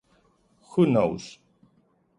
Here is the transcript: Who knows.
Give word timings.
Who 0.71 0.87
knows. 0.87 1.37